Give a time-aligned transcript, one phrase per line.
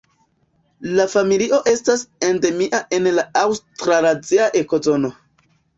[0.99, 5.19] La familio estas endemia en la aŭstralazia ekozono.